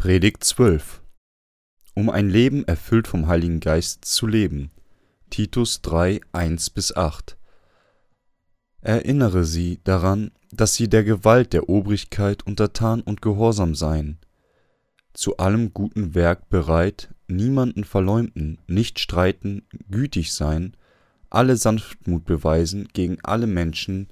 [0.00, 1.02] Predigt 12
[1.92, 4.70] Um ein Leben erfüllt vom Heiligen Geist zu leben.
[5.28, 7.36] Titus 3, 1 8
[8.80, 14.16] Erinnere sie daran, dass sie der Gewalt der Obrigkeit untertan und gehorsam seien,
[15.12, 20.78] zu allem guten Werk bereit, niemanden verleumden, nicht streiten, gütig sein,
[21.28, 24.08] alle Sanftmut beweisen gegen alle Menschen,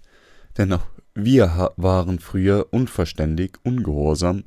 [0.59, 0.85] denn auch
[1.15, 4.45] wir waren früher unverständig, ungehorsam,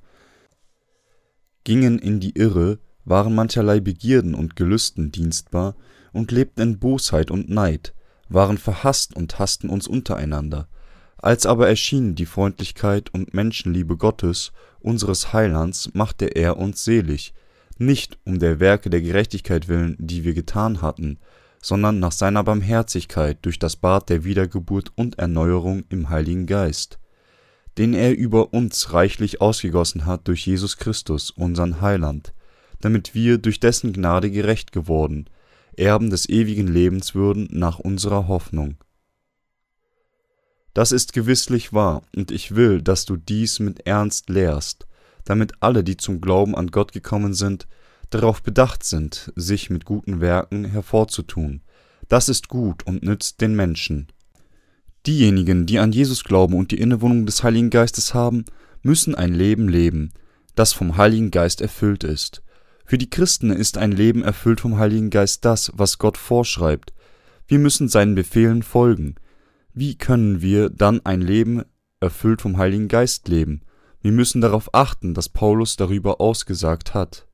[1.63, 5.75] gingen in die Irre, waren mancherlei Begierden und Gelüsten dienstbar
[6.13, 7.93] und lebten in Bosheit und Neid,
[8.29, 10.67] waren verhasst und hassten uns untereinander.
[11.17, 17.33] Als aber erschien die Freundlichkeit und Menschenliebe Gottes, unseres Heilands, machte er uns selig,
[17.77, 21.19] nicht um der Werke der Gerechtigkeit willen, die wir getan hatten,
[21.61, 26.99] sondern nach seiner Barmherzigkeit durch das Bad der Wiedergeburt und Erneuerung im Heiligen Geist,
[27.77, 32.33] den er über uns reichlich ausgegossen hat durch Jesus Christus, unseren Heiland,
[32.81, 35.29] damit wir durch dessen Gnade gerecht geworden,
[35.77, 38.75] Erben des ewigen Lebens würden nach unserer Hoffnung.
[40.73, 44.87] Das ist gewisslich wahr, und ich will, dass du dies mit Ernst lehrst,
[45.25, 47.67] damit alle, die zum Glauben an Gott gekommen sind,
[48.09, 51.61] darauf bedacht sind, sich mit guten Werken hervorzutun.
[52.07, 54.07] Das ist gut und nützt den Menschen.
[55.07, 58.45] Diejenigen, die an Jesus glauben und die Innewohnung des Heiligen Geistes haben,
[58.83, 60.11] müssen ein Leben leben,
[60.55, 62.43] das vom Heiligen Geist erfüllt ist.
[62.85, 66.93] Für die Christen ist ein Leben erfüllt vom Heiligen Geist das, was Gott vorschreibt.
[67.47, 69.15] Wir müssen seinen Befehlen folgen.
[69.73, 71.63] Wie können wir dann ein Leben
[71.99, 73.61] erfüllt vom Heiligen Geist leben?
[74.01, 77.27] Wir müssen darauf achten, dass Paulus darüber ausgesagt hat.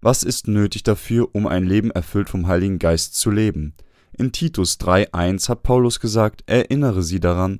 [0.00, 3.74] Was ist nötig dafür, um ein Leben erfüllt vom Heiligen Geist zu leben?
[4.16, 7.58] In Titus 3,1 hat Paulus gesagt, erinnere sie daran,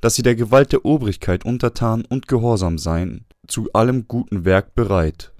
[0.00, 5.32] dass sie der Gewalt der Obrigkeit untertan und gehorsam seien, zu allem guten Werk bereit.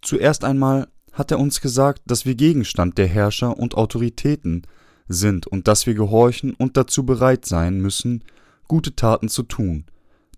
[0.00, 4.62] Zuerst einmal hat er uns gesagt, dass wir Gegenstand der Herrscher und Autoritäten
[5.06, 8.24] sind und dass wir gehorchen und dazu bereit sein müssen,
[8.66, 9.84] gute Taten zu tun.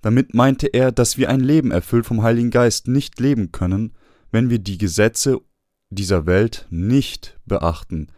[0.02, 3.94] Damit meinte er, dass wir ein Leben erfüllt vom Heiligen Geist nicht leben können,
[4.30, 5.40] wenn wir die Gesetze
[5.88, 8.08] dieser Welt nicht beachten.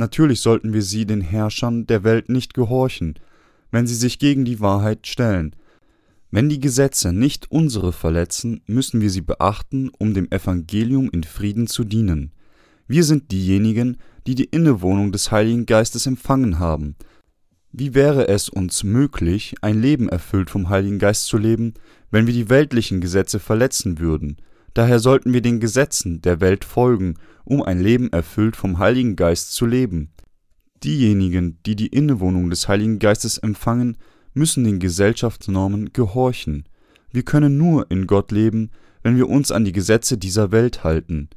[0.00, 3.18] Natürlich sollten wir sie den Herrschern der Welt nicht gehorchen,
[3.70, 5.54] wenn sie sich gegen die Wahrheit stellen.
[6.30, 11.66] Wenn die Gesetze nicht unsere verletzen, müssen wir sie beachten, um dem Evangelium in Frieden
[11.66, 12.32] zu dienen.
[12.88, 16.96] Wir sind diejenigen, die die Innewohnung des Heiligen Geistes empfangen haben.
[17.70, 21.74] Wie wäre es uns möglich, ein Leben erfüllt vom Heiligen Geist zu leben,
[22.10, 24.38] wenn wir die weltlichen Gesetze verletzen würden?
[24.74, 27.14] Daher sollten wir den Gesetzen der Welt folgen,
[27.44, 30.10] um ein Leben erfüllt vom Heiligen Geist zu leben.
[30.84, 33.96] Diejenigen, die die Innewohnung des Heiligen Geistes empfangen,
[34.32, 36.64] müssen den Gesellschaftsnormen gehorchen.
[37.10, 38.70] Wir können nur in Gott leben,
[39.02, 41.28] wenn wir uns an die Gesetze dieser Welt halten.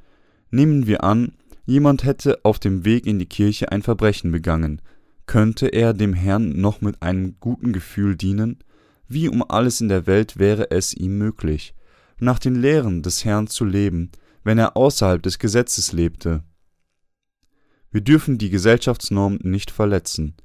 [0.51, 1.33] Nehmen wir an,
[1.65, 4.81] jemand hätte auf dem Weg in die Kirche ein Verbrechen begangen.
[5.25, 8.59] Könnte er dem Herrn noch mit einem guten Gefühl dienen?
[9.07, 11.73] Wie um alles in der Welt wäre es ihm möglich
[12.19, 14.11] nach den Lehren des Herrn zu leben,
[14.43, 16.43] wenn er außerhalb des Gesetzes lebte.
[17.91, 20.35] Wir dürfen die Gesellschaftsnormen nicht verletzen.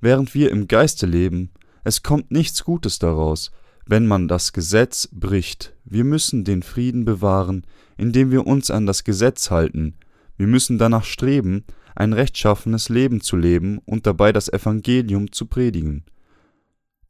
[0.00, 1.50] Während wir im Geiste leben,
[1.82, 3.50] es kommt nichts Gutes daraus,
[3.86, 5.74] wenn man das Gesetz bricht.
[5.84, 7.66] Wir müssen den Frieden bewahren,
[7.96, 9.94] indem wir uns an das Gesetz halten.
[10.36, 11.64] Wir müssen danach streben,
[11.96, 16.04] ein rechtschaffenes Leben zu leben und dabei das Evangelium zu predigen.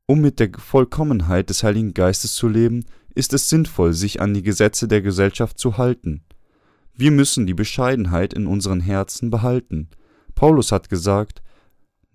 [0.07, 2.85] Um mit der Vollkommenheit des Heiligen Geistes zu leben,
[3.19, 6.23] ist es sinnvoll, sich an die Gesetze der Gesellschaft zu halten.
[6.95, 9.89] Wir müssen die Bescheidenheit in unseren Herzen behalten.
[10.37, 11.43] Paulus hat gesagt,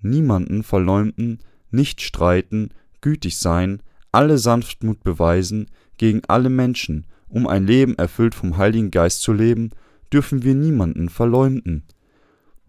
[0.01, 1.39] niemanden verleumden,
[1.71, 2.69] nicht streiten,
[3.01, 3.83] gütig sein,
[4.13, 9.71] alle Sanftmut beweisen gegen alle Menschen, um ein Leben erfüllt vom Heiligen Geist zu leben,
[10.13, 11.83] dürfen wir niemanden verleumden.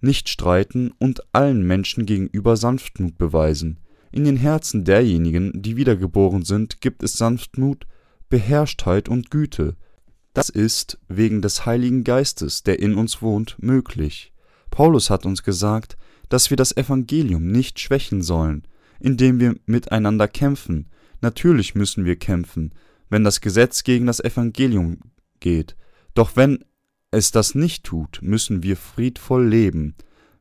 [0.00, 3.78] Nicht streiten und allen Menschen gegenüber Sanftmut beweisen.
[4.10, 7.86] In den Herzen derjenigen, die wiedergeboren sind, gibt es Sanftmut,
[8.28, 9.76] Beherrschtheit und Güte.
[10.32, 14.32] Das ist wegen des Heiligen Geistes, der in uns wohnt, möglich.
[14.70, 15.96] Paulus hat uns gesagt,
[16.28, 18.66] dass wir das Evangelium nicht schwächen sollen,
[18.98, 20.90] indem wir miteinander kämpfen.
[21.20, 22.72] Natürlich müssen wir kämpfen,
[23.08, 24.98] wenn das Gesetz gegen das Evangelium
[25.40, 25.76] geht.
[26.14, 26.64] Doch wenn
[27.12, 29.94] es das nicht tut, müssen wir friedvoll leben.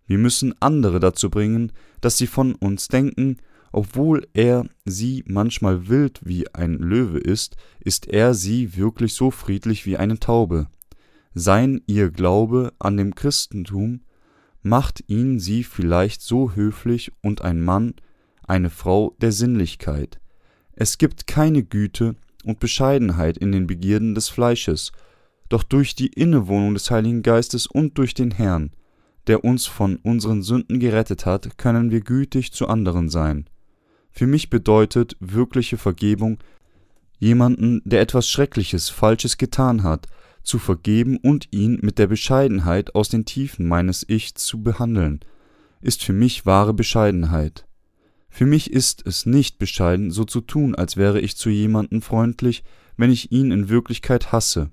[0.08, 1.72] Wir müssen andere dazu bringen,
[2.02, 3.38] dass sie von uns denken,
[3.74, 9.86] obwohl er sie manchmal wild wie ein Löwe ist, ist er sie wirklich so friedlich
[9.86, 10.68] wie eine Taube.
[11.34, 14.02] Sein ihr Glaube an dem Christentum
[14.62, 17.96] macht ihn sie vielleicht so höflich und ein Mann,
[18.48, 20.22] eine Frau der Sinnlichkeit.
[20.74, 24.92] Es gibt keine Güte, und Bescheidenheit in den Begierden des Fleisches,
[25.50, 28.72] doch durch die Innewohnung des Heiligen Geistes und durch den Herrn,
[29.28, 33.50] der uns von unseren Sünden gerettet hat, können wir gütig zu anderen sein.
[34.14, 36.38] Für mich bedeutet wirkliche Vergebung,
[37.20, 40.08] jemanden, der etwas Schreckliches, Falsches getan hat,
[40.44, 45.22] zu vergeben und ihn mit der Bescheidenheit aus den Tiefen meines Ich zu behandeln,
[45.82, 47.66] ist für mich wahre Bescheidenheit.
[48.30, 52.64] Für mich ist es nicht bescheiden, so zu tun, als wäre ich zu jemandem freundlich,
[52.98, 54.70] wenn ich ihn in Wirklichkeit hasse.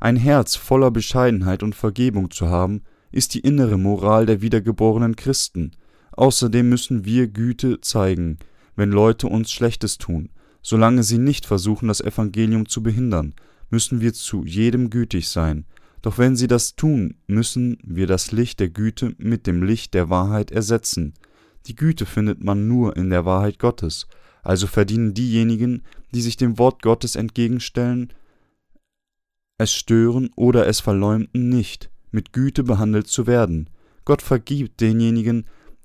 [0.00, 5.72] Ein Herz voller Bescheidenheit und Vergebung zu haben, ist die innere Moral der wiedergeborenen Christen.
[6.18, 8.38] Außerdem müssen wir Güte zeigen,
[8.74, 10.30] wenn Leute uns Schlechtes tun.
[10.62, 13.34] Solange sie nicht versuchen, das Evangelium zu behindern,
[13.70, 15.64] müssen wir zu jedem gütig sein.
[16.02, 20.10] Doch wenn sie das tun, müssen wir das Licht der Güte mit dem Licht der
[20.10, 21.14] Wahrheit ersetzen.
[21.66, 24.08] Die Güte findet man nur in der Wahrheit Gottes,
[24.42, 28.12] also verdienen diejenigen, die sich dem Wort Gottes entgegenstellen,
[29.56, 33.70] es stören oder es verleumden nicht mit Güte behandelt zu werden.
[34.04, 35.44] Gott vergibt denjenigen,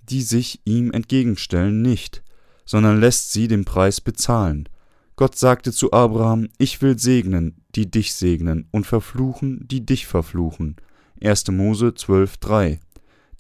[0.10, 2.24] die sich ihm entgegenstellen, nicht,
[2.66, 4.70] sondern lässt sie den Preis bezahlen.
[5.16, 10.76] Gott sagte zu Abraham, ich will segnen, die dich segnen, und verfluchen, die dich verfluchen.
[11.22, 11.52] 1.
[11.52, 12.80] Mose 12,3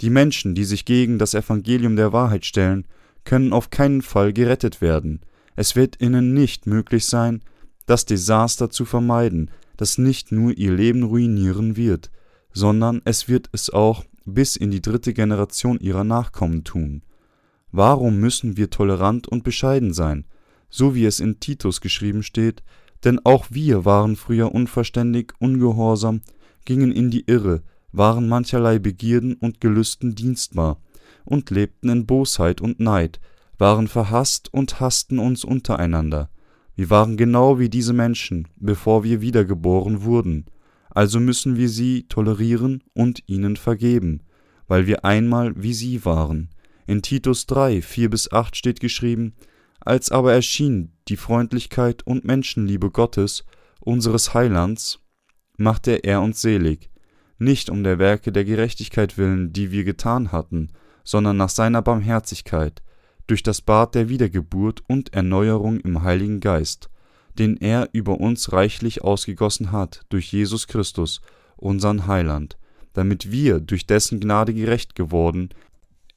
[0.01, 2.85] Die Menschen, die sich gegen das Evangelium der Wahrheit stellen,
[3.25, 5.21] können auf keinen Fall gerettet werden.
[5.55, 7.41] Es wird ihnen nicht möglich sein,
[7.85, 12.11] das Desaster zu vermeiden, das nicht nur ihr Leben ruinieren wird,
[12.53, 17.03] sondern es wird es auch bis in die dritte Generation ihrer Nachkommen tun.
[17.71, 20.25] Warum müssen wir tolerant und bescheiden sein,
[20.69, 22.63] so wie es in Titus geschrieben steht,
[23.03, 26.21] denn auch wir waren früher unverständig, ungehorsam,
[26.65, 30.79] gingen in die Irre, waren mancherlei Begierden und Gelüsten dienstbar
[31.25, 33.19] und lebten in Bosheit und Neid,
[33.57, 36.29] waren verhasst und hassten uns untereinander.
[36.75, 40.45] Wir waren genau wie diese Menschen, bevor wir wiedergeboren wurden
[40.93, 44.21] also müssen wir sie tolerieren und ihnen vergeben,
[44.67, 46.49] weil wir einmal wie sie waren.
[46.85, 49.33] In Titus 3, 4 bis 8 steht geschrieben,
[49.79, 53.43] als aber erschien die Freundlichkeit und Menschenliebe Gottes,
[53.79, 54.99] unseres Heilands,
[55.57, 56.89] machte er uns selig,
[57.37, 60.69] nicht um der Werke der Gerechtigkeit willen, die wir getan hatten,
[61.03, 62.81] sondern nach seiner Barmherzigkeit,
[63.27, 66.89] durch das Bad der Wiedergeburt und Erneuerung im Heiligen Geist,
[67.39, 71.21] den er über uns reichlich ausgegossen hat durch Jesus Christus,
[71.55, 72.57] unseren Heiland,
[72.93, 75.49] damit wir durch dessen Gnade gerecht geworden,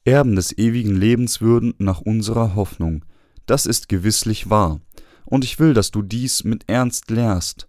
[0.05, 3.03] Erben des ewigen Lebens würden nach unserer Hoffnung.
[3.45, 4.79] Das ist gewisslich wahr,
[5.25, 7.67] und ich will, dass du dies mit Ernst lehrst,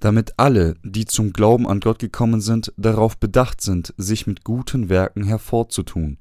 [0.00, 4.88] damit alle, die zum Glauben an Gott gekommen sind, darauf bedacht sind, sich mit guten
[4.88, 6.18] Werken hervorzutun.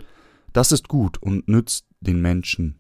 [0.53, 2.79] Das ist gut und nützt den Menschen.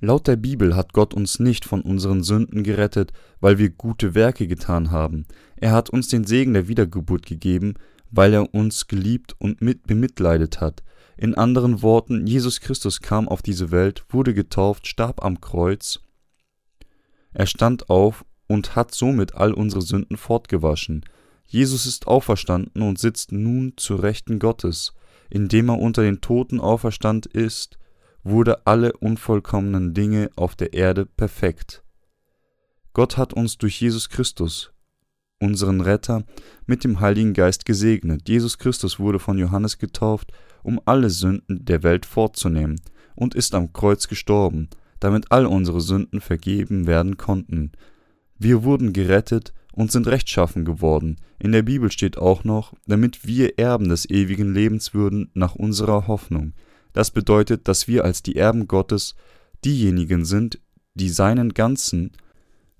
[0.00, 4.46] Laut der Bibel hat Gott uns nicht von unseren Sünden gerettet, weil wir gute Werke
[4.46, 5.26] getan haben.
[5.56, 7.74] Er hat uns den Segen der Wiedergeburt gegeben,
[8.10, 10.84] weil er uns geliebt und mit bemitleidet hat.
[11.16, 16.00] In anderen Worten, Jesus Christus kam auf diese Welt, wurde getauft, starb am Kreuz.
[17.32, 21.04] Er stand auf und hat somit all unsere Sünden fortgewaschen.
[21.46, 24.94] Jesus ist auferstanden und sitzt nun zu Rechten Gottes.
[25.28, 27.78] Indem er unter den Toten auferstand ist,
[28.28, 31.82] wurde alle unvollkommenen Dinge auf der Erde perfekt.
[32.92, 34.72] Gott hat uns durch Jesus Christus,
[35.38, 36.24] unseren Retter,
[36.66, 38.28] mit dem Heiligen Geist gesegnet.
[38.28, 40.32] Jesus Christus wurde von Johannes getauft,
[40.62, 42.80] um alle Sünden der Welt fortzunehmen,
[43.14, 44.68] und ist am Kreuz gestorben,
[45.00, 47.72] damit all unsere Sünden vergeben werden konnten.
[48.38, 51.16] Wir wurden gerettet und sind rechtschaffen geworden.
[51.38, 56.08] In der Bibel steht auch noch, damit wir Erben des ewigen Lebens würden nach unserer
[56.08, 56.52] Hoffnung.
[56.92, 59.14] Das bedeutet, dass wir als die Erben Gottes
[59.64, 60.60] diejenigen sind,
[60.94, 62.12] die seinen ganzen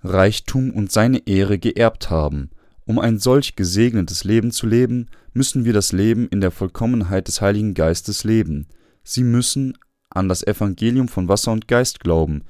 [0.03, 2.50] Reichtum und seine Ehre geerbt haben.
[2.85, 7.41] Um ein solch gesegnetes Leben zu leben, müssen wir das Leben in der Vollkommenheit des
[7.41, 8.67] Heiligen Geistes leben.
[9.05, 9.77] Sie müssen
[10.11, 12.45] an das Evangelium von Wasser und Geist glauben.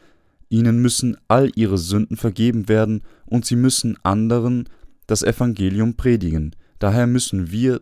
[0.49, 4.69] Ihnen müssen all ihre Sünden vergeben werden und sie müssen anderen
[5.07, 6.55] das Evangelium predigen.
[6.79, 7.81] Daher müssen wir,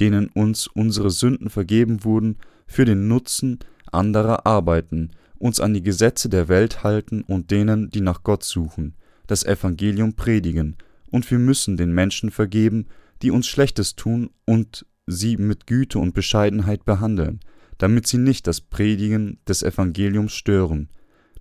[0.00, 3.58] denen uns unsere Sünden vergeben wurden, für den Nutzen
[3.90, 8.94] anderer arbeiten, uns an die Gesetze der Welt halten und denen, die nach Gott suchen,
[9.26, 10.76] das Evangelium predigen,
[11.10, 12.86] und wir müssen den Menschen vergeben,
[13.20, 17.40] die uns Schlechtes tun und sie mit Güte und Bescheidenheit behandeln,
[17.78, 20.88] damit sie nicht das Predigen des Evangeliums stören.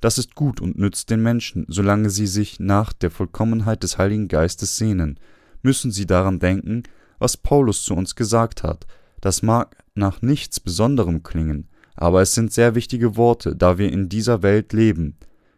[0.01, 4.27] Das ist gut und nützt den Menschen, solange sie sich nach der Vollkommenheit des Heiligen
[4.27, 5.19] Geistes sehnen,
[5.61, 6.83] müssen sie daran denken,
[7.19, 8.87] was Paulus zu uns gesagt hat,
[9.21, 14.09] das mag nach nichts Besonderem klingen, aber es sind sehr wichtige Worte, da wir in
[14.09, 15.17] dieser Welt leben,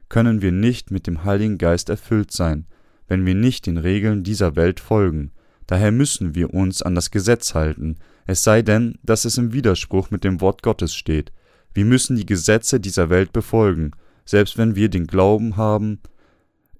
[0.09, 2.65] können wir nicht mit dem Heiligen Geist erfüllt sein,
[3.07, 5.31] wenn wir nicht den Regeln dieser Welt folgen.
[5.67, 10.09] Daher müssen wir uns an das Gesetz halten, es sei denn, dass es im Widerspruch
[10.11, 11.31] mit dem Wort Gottes steht.
[11.73, 13.91] Wir müssen die Gesetze dieser Welt befolgen,
[14.25, 15.99] selbst wenn wir den Glauben haben,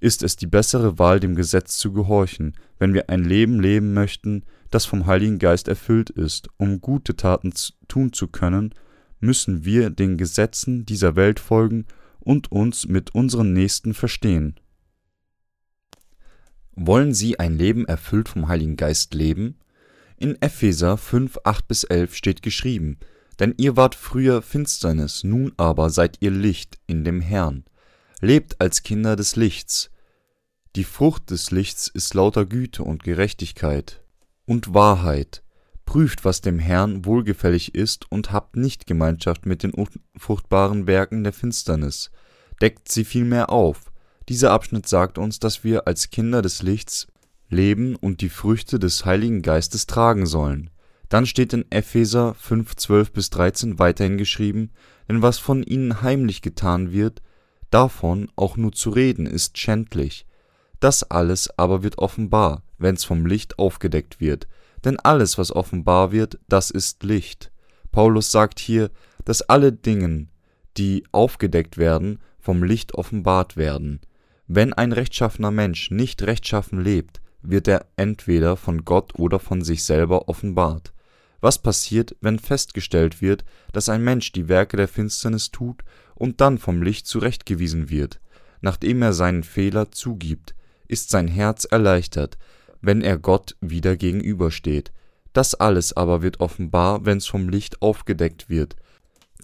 [0.03, 4.43] ist es die bessere Wahl, dem Gesetz zu gehorchen, wenn wir ein Leben leben möchten,
[4.69, 6.49] das vom Heiligen Geist erfüllt ist.
[6.57, 7.53] Um gute Taten
[7.87, 8.73] tun zu können,
[9.21, 11.85] müssen wir den Gesetzen dieser Welt folgen
[12.19, 14.59] und uns mit unseren Nächsten verstehen.
[16.75, 19.57] Wollen Sie ein Leben erfüllt vom Heiligen Geist leben?
[20.17, 22.97] In Epheser 5, 8 bis 11 steht geschrieben,
[23.39, 27.63] denn ihr wart früher Finsternis, nun aber seid ihr Licht in dem Herrn.
[28.19, 29.89] Lebt als Kinder des Lichts.
[30.75, 34.01] Die Frucht des Lichts ist lauter Güte und Gerechtigkeit
[34.47, 35.43] und Wahrheit.
[35.85, 41.31] Prüft, was dem Herrn wohlgefällig ist, und habt nicht Gemeinschaft mit den unfruchtbaren Werken der
[41.31, 42.09] Finsternis.
[42.59, 43.91] Deckt sie vielmehr auf.
[44.29, 47.05] Dieser Abschnitt sagt uns, dass wir als Kinder des Lichts
[47.49, 50.71] leben und die Früchte des Heiligen Geistes tragen sollen.
[51.07, 54.71] Dann steht in Epheser 5, 12 bis 13 weiterhin geschrieben,
[55.07, 57.21] denn was von ihnen heimlich getan wird,
[57.69, 60.25] davon auch nur zu reden, ist schändlich.
[60.83, 64.49] Das alles aber wird offenbar, wenn's vom Licht aufgedeckt wird.
[64.83, 67.53] Denn alles, was offenbar wird, das ist Licht.
[67.93, 68.91] Paulus sagt hier,
[69.23, 70.27] dass alle Dinge,
[70.75, 74.01] die aufgedeckt werden, vom Licht offenbart werden.
[74.47, 79.85] Wenn ein rechtschaffener Mensch nicht rechtschaffen lebt, wird er entweder von Gott oder von sich
[79.85, 80.91] selber offenbart.
[81.39, 85.81] Was passiert, wenn festgestellt wird, dass ein Mensch die Werke der Finsternis tut
[86.13, 88.19] und dann vom Licht zurechtgewiesen wird?
[88.59, 90.55] Nachdem er seinen Fehler zugibt,
[90.93, 92.37] ist sein Herz erleichtert,
[92.79, 94.93] wenn er Gott wieder gegenübersteht.
[95.33, 98.75] Das alles aber wird offenbar, wenn's vom Licht aufgedeckt wird.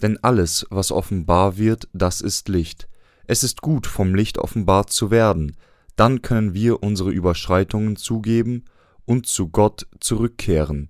[0.00, 2.88] Denn alles, was offenbar wird, das ist Licht.
[3.26, 5.56] Es ist gut, vom Licht offenbart zu werden,
[5.96, 8.64] dann können wir unsere Überschreitungen zugeben
[9.04, 10.88] und zu Gott zurückkehren.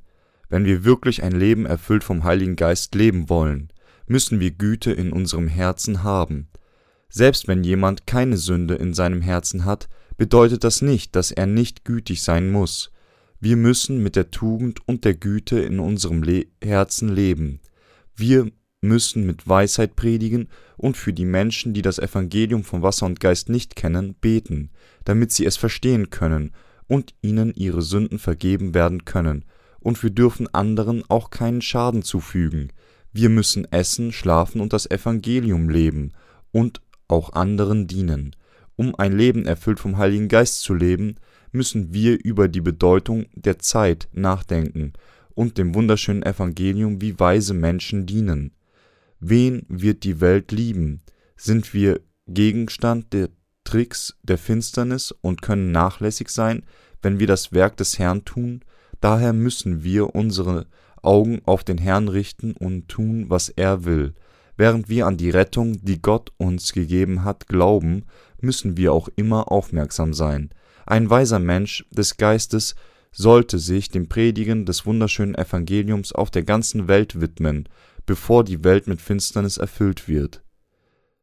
[0.50, 3.72] Wenn wir wirklich ein Leben erfüllt vom Heiligen Geist leben wollen,
[4.06, 6.48] müssen wir Güte in unserem Herzen haben.
[7.08, 9.88] Selbst wenn jemand keine Sünde in seinem Herzen hat,
[10.20, 12.90] bedeutet das nicht, dass er nicht gütig sein muss.
[13.40, 17.60] Wir müssen mit der Tugend und der Güte in unserem Le Herzen leben.
[18.14, 23.18] Wir müssen mit Weisheit predigen und für die Menschen, die das Evangelium von Wasser und
[23.18, 24.68] Geist nicht kennen, beten,
[25.06, 26.52] damit sie es verstehen können
[26.86, 29.46] und ihnen ihre Sünden vergeben werden können
[29.78, 32.74] und wir dürfen anderen auch keinen Schaden zufügen.
[33.10, 36.12] Wir müssen essen, schlafen und das Evangelium leben
[36.52, 38.36] und auch anderen dienen.
[38.80, 41.16] Um ein Leben erfüllt vom Heiligen Geist zu leben,
[41.52, 44.94] müssen wir über die Bedeutung der Zeit nachdenken
[45.34, 48.52] und dem wunderschönen Evangelium wie weise Menschen dienen.
[49.18, 51.02] Wen wird die Welt lieben?
[51.36, 53.28] Sind wir Gegenstand der
[53.64, 56.62] Tricks der Finsternis und können nachlässig sein,
[57.02, 58.64] wenn wir das Werk des Herrn tun?
[59.02, 60.66] Daher müssen wir unsere
[61.02, 64.14] Augen auf den Herrn richten und tun, was er will.
[64.60, 68.04] Während wir an die Rettung, die Gott uns gegeben hat, glauben,
[68.42, 70.50] müssen wir auch immer aufmerksam sein.
[70.86, 72.74] Ein weiser Mensch des Geistes
[73.12, 77.68] sollte sich dem Predigen des wunderschönen Evangeliums auf der ganzen Welt widmen,
[78.06, 80.42] bevor die Welt mit Finsternis erfüllt wird.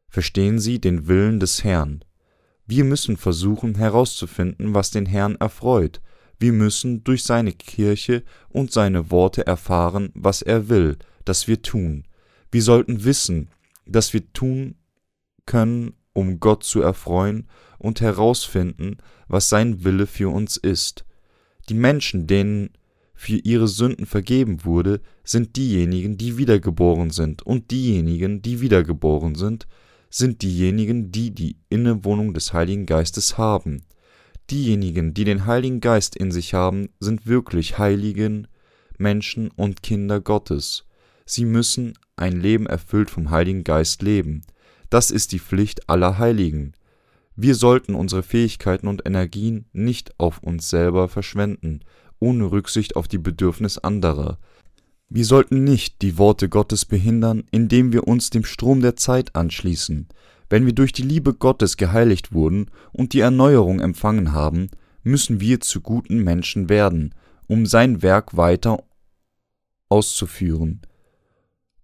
[0.09, 2.03] Verstehen Sie den Willen des Herrn.
[2.65, 6.01] Wir müssen versuchen herauszufinden, was den Herrn erfreut,
[6.39, 12.05] wir müssen durch seine Kirche und seine Worte erfahren, was er will, dass wir tun.
[12.51, 13.49] Wir sollten wissen,
[13.85, 14.75] dass wir tun
[15.45, 17.45] können, um Gott zu erfreuen
[17.77, 18.97] und herausfinden,
[19.27, 21.05] was sein Wille für uns ist.
[21.69, 22.71] Die Menschen, denen
[23.13, 29.67] für ihre Sünden vergeben wurde, sind diejenigen, die wiedergeboren sind, und diejenigen, die wiedergeboren sind,
[30.09, 33.83] sind diejenigen, die die Innewohnung des Heiligen Geistes haben.
[34.49, 38.47] Diejenigen, die den Heiligen Geist in sich haben, sind wirklich Heiligen,
[38.97, 40.85] Menschen und Kinder Gottes.
[41.27, 44.41] Sie müssen ein Leben erfüllt vom Heiligen Geist leben.
[44.89, 46.73] Das ist die Pflicht aller Heiligen.
[47.35, 51.81] Wir sollten unsere Fähigkeiten und Energien nicht auf uns selber verschwenden,
[52.19, 54.39] ohne Rücksicht auf die Bedürfnisse anderer.
[55.09, 60.07] Wir sollten nicht die Worte Gottes behindern, indem wir uns dem Strom der Zeit anschließen.
[60.49, 64.69] Wenn wir durch die Liebe Gottes geheiligt wurden und die Erneuerung empfangen haben,
[65.03, 67.13] müssen wir zu guten Menschen werden,
[67.47, 68.83] um sein Werk weiter
[69.89, 70.81] auszuführen.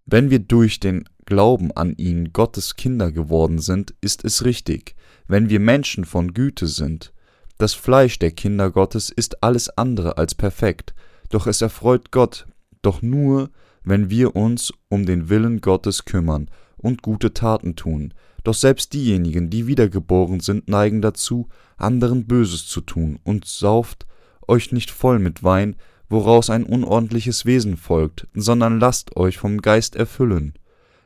[0.06, 4.96] Wenn wir durch den Glauben an ihn Gottes Kinder geworden sind, ist es richtig,
[5.28, 7.12] wenn wir Menschen von Güte sind.
[7.58, 10.94] Das Fleisch der Kinder Gottes ist alles andere als perfekt,
[11.32, 12.46] doch es erfreut Gott,
[12.84, 13.50] doch nur,
[13.84, 18.14] wenn wir uns um den Willen Gottes kümmern und gute Taten tun,
[18.44, 24.06] doch selbst diejenigen, die wiedergeboren sind, neigen dazu, anderen Böses zu tun, und sauft
[24.48, 25.78] euch nicht voll mit Wein,
[26.10, 30.54] woraus ein unordentliches Wesen folgt, sondern lasst euch vom Geist erfüllen.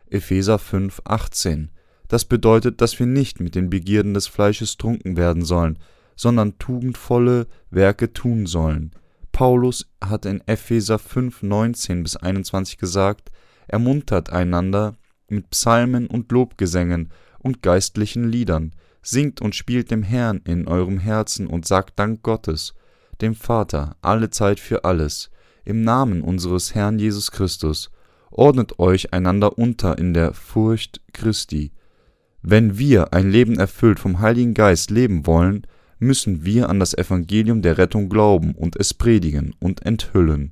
[0.10, 1.72] Epheser 5, 18.
[2.08, 5.80] Das bedeutet, dass wir nicht mit den Begierden des Fleisches trunken werden sollen,
[6.16, 8.92] sondern tugendvolle Werke tun sollen.
[9.32, 13.32] Paulus hat in Epheser 5, 19 bis 21 gesagt,
[13.68, 14.96] ermuntert einander
[15.30, 18.74] mit Psalmen und Lobgesängen und geistlichen Liedern,
[19.04, 22.74] singt und spielt dem Herrn in eurem Herzen und sagt Dank Gottes,
[23.22, 25.30] dem Vater, alle Zeit für alles,
[25.66, 27.92] im Namen unseres Herrn Jesus Christus,
[28.32, 31.72] ordnet euch einander unter in der Furcht Christi.
[32.42, 35.66] Wenn wir ein Leben erfüllt vom Heiligen Geist leben wollen,
[36.00, 40.52] müssen wir an das Evangelium der Rettung glauben und es predigen und enthüllen,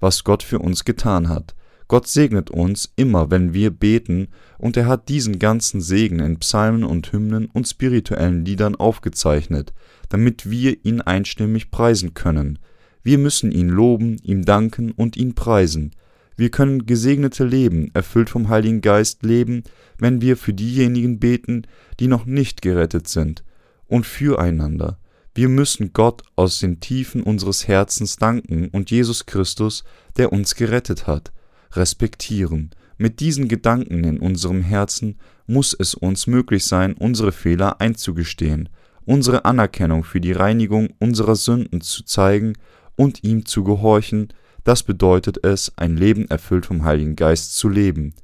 [0.00, 1.54] was Gott für uns getan hat,
[1.86, 4.28] Gott segnet uns immer, wenn wir beten,
[4.58, 9.74] und er hat diesen ganzen Segen in Psalmen und Hymnen und spirituellen Liedern aufgezeichnet,
[10.08, 12.58] damit wir ihn einstimmig preisen können.
[13.02, 15.92] Wir müssen ihn loben, ihm danken und ihn preisen.
[16.36, 19.62] Wir können gesegnete Leben, erfüllt vom Heiligen Geist leben,
[19.98, 21.66] wenn wir für diejenigen beten,
[22.00, 23.44] die noch nicht gerettet sind,
[23.86, 24.98] und füreinander.
[25.34, 29.84] Wir müssen Gott aus den Tiefen unseres Herzens danken und Jesus Christus,
[30.16, 31.32] der uns gerettet hat
[31.76, 32.70] respektieren.
[32.96, 38.68] Mit diesen Gedanken in unserem Herzen muss es uns möglich sein, unsere Fehler einzugestehen,
[39.04, 42.54] unsere Anerkennung für die Reinigung unserer Sünden zu zeigen
[42.96, 44.28] und ihm zu gehorchen,
[44.64, 48.14] das bedeutet es, ein Leben erfüllt vom Heiligen Geist zu leben.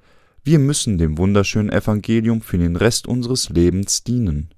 [0.42, 4.50] Wir müssen dem wunderschönen Evangelium für den Rest unseres Lebens dienen.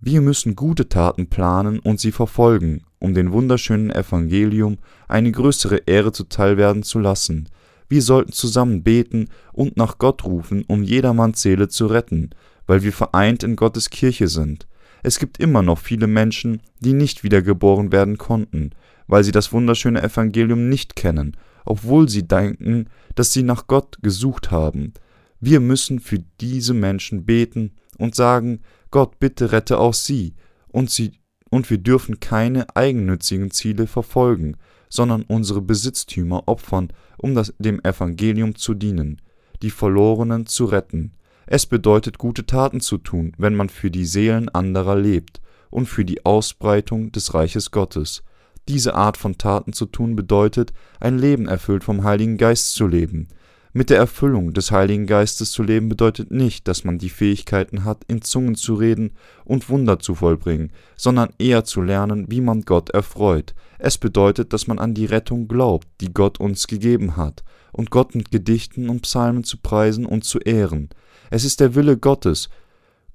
[0.00, 6.10] Wir müssen gute Taten planen und sie verfolgen, um dem wunderschönen Evangelium eine größere Ehre
[6.10, 7.48] zuteilwerden zu lassen,
[7.92, 12.30] wir sollten zusammen beten und nach Gott rufen, um jedermanns Seele zu retten,
[12.66, 14.66] weil wir vereint in Gottes Kirche sind.
[15.02, 18.70] Es gibt immer noch viele Menschen, die nicht wiedergeboren werden konnten,
[19.12, 24.50] weil sie das wunderschöne Evangelium nicht kennen, obwohl sie denken, dass sie nach Gott gesucht
[24.50, 24.94] haben.
[25.38, 30.32] Wir müssen für diese Menschen beten und sagen, Gott bitte rette auch sie,
[30.68, 31.12] und sie
[31.50, 34.56] und wir dürfen keine eigennützigen Ziele verfolgen,
[34.88, 39.20] sondern unsere Besitztümer opfern, um das, dem Evangelium zu dienen,
[39.60, 41.12] die Verlorenen zu retten.
[41.44, 46.06] Es bedeutet, gute Taten zu tun, wenn man für die Seelen anderer lebt und für
[46.06, 48.22] die Ausbreitung des Reiches Gottes.
[48.68, 53.28] Diese Art von Taten zu tun bedeutet, ein Leben erfüllt vom Heiligen Geist zu leben,
[53.74, 58.04] mit der Erfüllung des Heiligen Geistes zu leben bedeutet nicht, dass man die Fähigkeiten hat,
[58.06, 59.12] in Zungen zu reden
[59.46, 63.54] und Wunder zu vollbringen, sondern eher zu lernen, wie man Gott erfreut.
[63.78, 68.14] Es bedeutet, dass man an die Rettung glaubt, die Gott uns gegeben hat, und Gott
[68.14, 70.90] mit Gedichten und Psalmen zu preisen und zu ehren.
[71.30, 72.50] Es ist der Wille Gottes,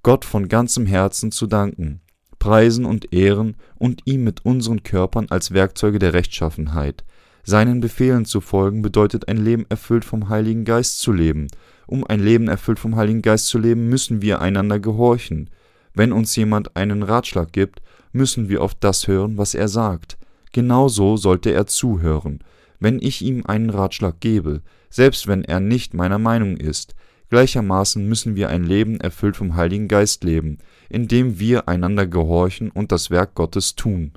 [0.02, 2.02] Gott von ganzem Herzen zu danken,
[2.40, 7.04] preisen und ehren und ihm mit unseren Körpern als Werkzeuge der Rechtschaffenheit.
[7.44, 11.48] Seinen Befehlen zu folgen bedeutet ein Leben erfüllt vom Heiligen Geist zu leben.
[11.86, 15.50] Um ein Leben erfüllt vom Heiligen Geist zu leben, müssen wir einander gehorchen.
[15.94, 20.18] Wenn uns jemand einen Ratschlag gibt, müssen wir auf das hören, was er sagt.
[20.52, 22.40] Genauso sollte er zuhören,
[22.80, 26.96] wenn ich ihm einen Ratschlag gebe, selbst wenn er nicht meiner Meinung ist.
[27.30, 30.58] Gleichermaßen müssen wir ein Leben erfüllt vom Heiligen Geist leben,
[30.90, 34.14] indem wir einander gehorchen und das Werk Gottes tun.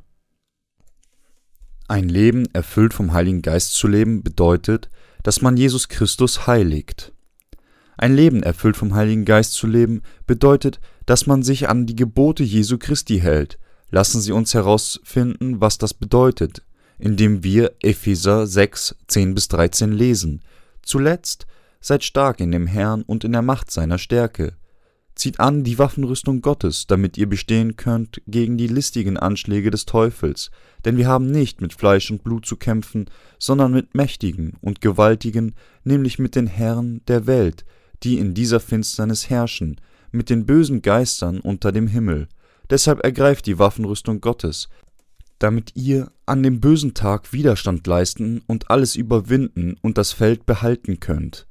[1.88, 4.90] Ein Leben erfüllt vom Heiligen Geist zu leben bedeutet,
[5.22, 7.12] dass man Jesus Christus heiligt.
[7.96, 12.42] Ein Leben erfüllt vom Heiligen Geist zu leben bedeutet, dass man sich an die Gebote
[12.42, 13.59] Jesu Christi hält.
[13.90, 16.62] Lassen Sie uns herausfinden, was das bedeutet,
[16.98, 20.42] indem wir Epheser 6, 10 bis 13 lesen.
[20.83, 21.46] Zuletzt
[21.80, 24.54] seid stark in dem Herrn und in der Macht seiner Stärke.
[25.20, 30.50] Zieht an die Waffenrüstung Gottes, damit ihr bestehen könnt gegen die listigen Anschläge des Teufels,
[30.87, 33.04] denn wir haben nicht mit Fleisch und Blut zu kämpfen,
[33.38, 37.66] sondern mit Mächtigen und Gewaltigen, nämlich mit den Herren der Welt,
[38.02, 39.78] die in dieser Finsternis herrschen,
[40.11, 42.26] mit den bösen Geistern unter dem Himmel.
[42.70, 44.70] Deshalb ergreift die Waffenrüstung Gottes,
[45.38, 50.98] damit ihr an dem bösen Tag Widerstand leisten und alles überwinden und das Feld behalten
[50.98, 51.46] könnt.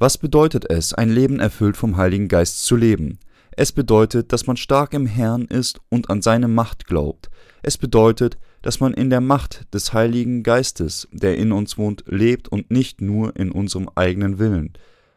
[0.00, 3.18] Was bedeutet es, ein Leben erfüllt vom Heiligen Geist zu leben?
[3.56, 7.30] Es bedeutet, dass man stark im Herrn ist und an seine Macht glaubt.
[7.64, 12.46] Es bedeutet, dass man in der Macht des Heiligen Geistes, der in uns wohnt, lebt
[12.46, 14.74] und nicht nur in unserem eigenen Willen.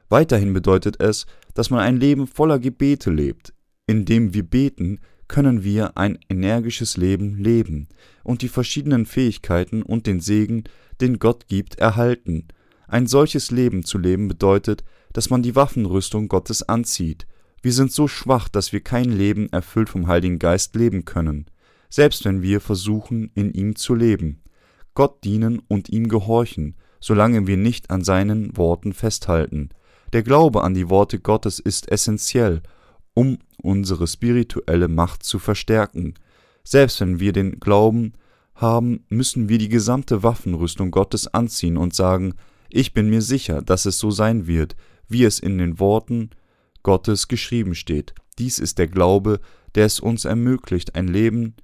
[0.10, 3.54] Weiterhin bedeutet es, dass man ein Leben voller Gebete lebt.
[3.86, 7.88] Indem wir beten, können wir ein energisches Leben leben
[8.24, 10.64] und die verschiedenen Fähigkeiten und den Segen,
[11.00, 12.48] den Gott gibt, erhalten.
[12.92, 17.26] Ein solches Leben zu leben bedeutet, dass man die Waffenrüstung Gottes anzieht.
[17.62, 21.46] Wir sind so schwach, dass wir kein Leben erfüllt vom Heiligen Geist leben können,
[21.90, 24.42] selbst wenn wir versuchen, in ihm zu leben.
[24.94, 29.70] Gott dienen und ihm gehorchen, solange wir nicht an seinen Worten festhalten.
[30.12, 32.62] Der Glaube an die Worte Gottes ist essentiell,
[33.14, 36.16] um unsere spirituelle Macht zu verstärken.
[36.66, 38.16] Selbst wenn wir den Glauben
[38.54, 42.34] haben, müssen wir die gesamte Waffenrüstung Gottes anziehen und sagen,
[42.74, 44.76] ich bin mir sicher, dass es so sein wird,
[45.08, 46.30] wie es in den Worten
[46.84, 48.14] Gottes geschrieben steht.
[48.40, 49.40] Dies ist der Glaube,
[49.76, 51.56] der es uns ermöglicht, ein Leben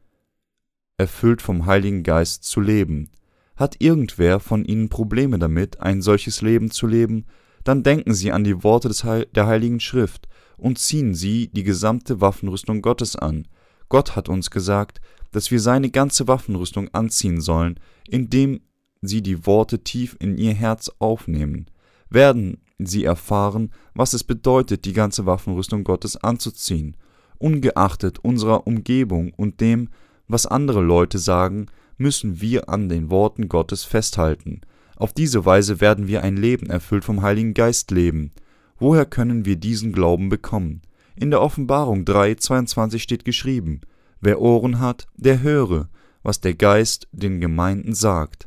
[0.97, 3.11] erfüllt vom Heiligen Geist zu leben.
[3.55, 7.25] Hat irgendwer von Ihnen Probleme damit, ein solches Leben zu leben,
[7.63, 12.21] dann denken Sie an die Worte Heil der Heiligen Schrift und ziehen Sie die gesamte
[12.21, 13.47] Waffenrüstung Gottes an.
[13.89, 18.61] Gott hat uns gesagt, dass wir seine ganze Waffenrüstung anziehen sollen, indem
[19.01, 21.67] sie die Worte tief in ihr Herz aufnehmen.
[22.09, 26.95] Werden sie erfahren, was es bedeutet, die ganze Waffenrüstung Gottes anzuziehen.
[27.37, 29.89] Ungeachtet unserer Umgebung und dem,
[30.27, 34.61] was andere Leute sagen, müssen wir an den Worten Gottes festhalten.
[34.95, 38.31] Auf diese Weise werden wir ein Leben erfüllt vom Heiligen Geist leben.
[38.79, 40.81] Woher können wir diesen Glauben bekommen?
[41.15, 43.81] In der Offenbarung 3, 22 steht geschrieben,
[44.19, 45.89] Wer Ohren hat, der höre,
[46.23, 48.46] was der Geist den Gemeinden sagt.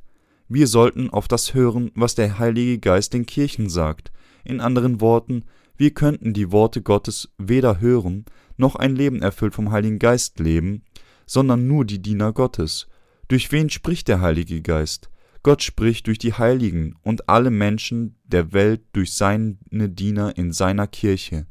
[0.53, 4.11] Wir sollten auf das hören, was der Heilige Geist den Kirchen sagt.
[4.43, 5.45] In anderen Worten,
[5.77, 8.25] wir könnten die Worte Gottes weder hören,
[8.57, 10.83] noch ein Leben erfüllt vom Heiligen Geist leben,
[11.25, 12.89] sondern nur die Diener Gottes.
[13.29, 15.09] Durch wen spricht der Heilige Geist?
[15.45, 20.89] Gott spricht durch die Heiligen und alle Menschen der Welt durch seine Diener in seiner
[20.89, 21.47] Kirche.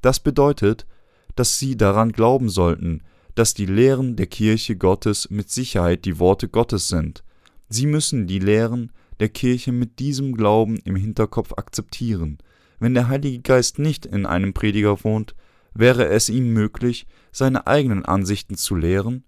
[0.00, 0.86] Das bedeutet,
[1.34, 3.02] dass sie daran glauben sollten,
[3.34, 7.23] dass die Lehren der Kirche Gottes mit Sicherheit die Worte Gottes sind.
[7.68, 12.38] Sie müssen die Lehren der Kirche mit diesem Glauben im Hinterkopf akzeptieren.
[12.78, 15.34] Wenn der Heilige Geist nicht in einem Prediger wohnt,
[15.72, 19.24] wäre es ihm möglich, seine eigenen Ansichten zu lehren?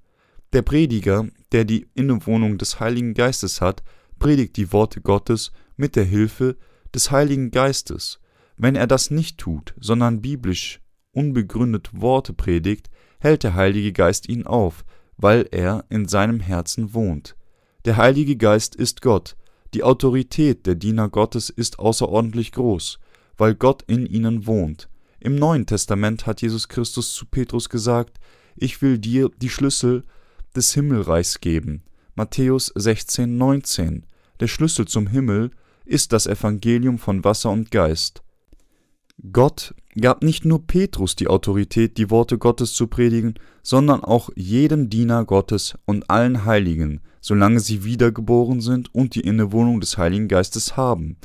[0.52, 3.82] Der Prediger, der die Innewohnung des Heiligen Geistes hat,
[4.18, 6.56] predigt die Worte Gottes mit der Hilfe
[6.94, 8.20] des Heiligen Geistes.
[8.56, 10.80] Wenn er das nicht tut, sondern biblisch
[11.12, 12.88] unbegründet Worte predigt,
[13.20, 14.84] hält der Heilige Geist ihn auf,
[15.16, 17.36] weil er in seinem Herzen wohnt.
[17.86, 19.36] Der Heilige Geist ist Gott,
[19.72, 22.98] die Autorität der Diener Gottes ist außerordentlich groß,
[23.36, 24.88] weil Gott in ihnen wohnt.
[25.20, 28.18] Im Neuen Testament hat Jesus Christus zu Petrus gesagt,
[28.56, 30.02] ich will dir die Schlüssel
[30.56, 31.84] des Himmelreichs geben.
[32.16, 34.04] Matthäus 16, 19.
[34.40, 35.52] Der Schlüssel zum Himmel
[35.84, 38.24] ist das Evangelium von Wasser und Geist.
[39.30, 44.90] Gott gab nicht nur Petrus die Autorität, die Worte Gottes zu predigen, sondern auch jedem
[44.90, 50.76] Diener Gottes und allen Heiligen, solange sie wiedergeboren sind und die Innewohnung des Heiligen Geistes
[50.76, 51.16] haben.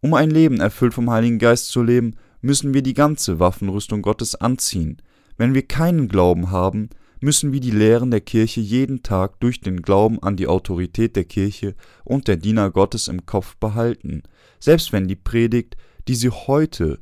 [0.00, 4.34] Um ein Leben erfüllt vom Heiligen Geist zu leben, müssen wir die ganze Waffenrüstung Gottes
[4.34, 5.00] anziehen.
[5.38, 6.90] Wenn wir keinen Glauben haben,
[7.20, 11.24] müssen wir die Lehren der Kirche jeden Tag durch den Glauben an die Autorität der
[11.24, 14.22] Kirche und der Diener Gottes im Kopf behalten,
[14.60, 16.98] selbst wenn die Predigt, die sie heute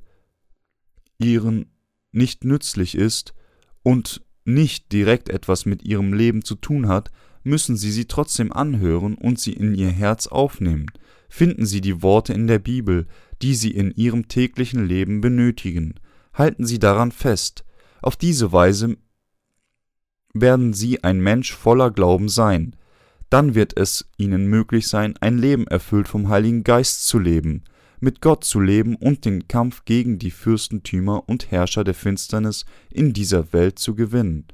[1.22, 1.66] ihren
[2.12, 3.34] nicht nützlich ist
[3.82, 7.10] und nicht direkt etwas mit ihrem Leben zu tun hat,
[7.44, 10.86] müssen Sie sie trotzdem anhören und sie in Ihr Herz aufnehmen.
[11.28, 13.06] Finden Sie die Worte in der Bibel,
[13.40, 15.94] die Sie in Ihrem täglichen Leben benötigen.
[16.34, 17.64] Halten Sie daran fest.
[18.00, 18.96] Auf diese Weise
[20.34, 22.76] werden Sie ein Mensch voller Glauben sein.
[23.30, 27.64] Dann wird es Ihnen möglich sein, ein Leben erfüllt vom Heiligen Geist zu leben
[28.02, 33.12] mit Gott zu leben und den Kampf gegen die Fürstentümer und Herrscher der Finsternis in
[33.12, 34.46] dieser Welt zu gewinnen.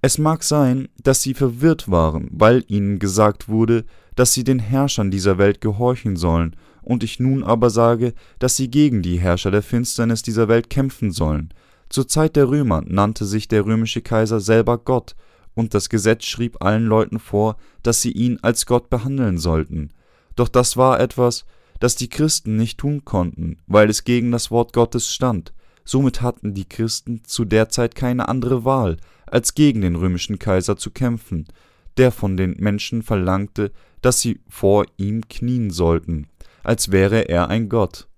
[0.00, 3.84] Es mag sein, dass sie verwirrt waren, weil ihnen gesagt wurde,
[4.14, 8.70] dass sie den Herrschern dieser Welt gehorchen sollen, und ich nun aber sage, dass sie
[8.70, 11.52] gegen die Herrscher der Finsternis dieser Welt kämpfen sollen.
[11.90, 15.16] Zur Zeit der Römer nannte sich der römische Kaiser selber Gott,
[15.52, 19.90] und das Gesetz schrieb allen Leuten vor, dass sie ihn als Gott behandeln sollten.
[20.34, 21.44] Doch das war etwas,
[21.78, 25.52] das die Christen nicht tun konnten, weil es gegen das Wort Gottes stand.
[25.84, 30.76] Somit hatten die Christen zu der Zeit keine andere Wahl, als gegen den römischen Kaiser
[30.76, 31.46] zu kämpfen,
[31.96, 36.28] der von den Menschen verlangte, dass sie vor ihm knien sollten,
[36.62, 38.08] als wäre er ein Gott.